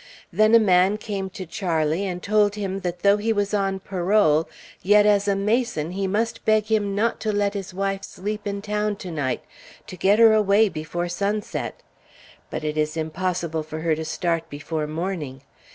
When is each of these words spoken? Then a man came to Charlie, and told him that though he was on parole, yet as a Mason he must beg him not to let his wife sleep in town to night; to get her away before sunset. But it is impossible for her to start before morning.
Then 0.33 0.55
a 0.55 0.59
man 0.59 0.97
came 0.97 1.29
to 1.29 1.45
Charlie, 1.45 2.07
and 2.07 2.23
told 2.23 2.55
him 2.55 2.79
that 2.79 3.01
though 3.01 3.17
he 3.17 3.31
was 3.31 3.53
on 3.53 3.79
parole, 3.79 4.49
yet 4.81 5.05
as 5.05 5.27
a 5.27 5.35
Mason 5.35 5.91
he 5.91 6.07
must 6.07 6.43
beg 6.43 6.65
him 6.71 6.95
not 6.95 7.19
to 7.19 7.31
let 7.31 7.53
his 7.53 7.71
wife 7.71 8.03
sleep 8.03 8.47
in 8.47 8.63
town 8.63 8.95
to 8.95 9.11
night; 9.11 9.43
to 9.85 9.95
get 9.95 10.17
her 10.17 10.33
away 10.33 10.69
before 10.69 11.07
sunset. 11.07 11.83
But 12.49 12.63
it 12.63 12.79
is 12.79 12.97
impossible 12.97 13.61
for 13.61 13.81
her 13.81 13.93
to 13.93 14.03
start 14.03 14.49
before 14.49 14.87
morning. 14.87 15.43